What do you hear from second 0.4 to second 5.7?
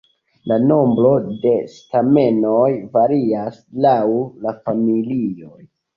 La nombro de stamenoj varias laŭ la familioj.